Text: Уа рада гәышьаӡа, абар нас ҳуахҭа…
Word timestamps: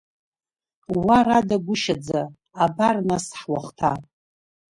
Уа 0.97 1.17
рада 1.27 1.57
гәышьаӡа, 1.65 2.21
абар 2.63 2.95
нас 3.09 3.25
ҳуахҭа… 3.39 3.91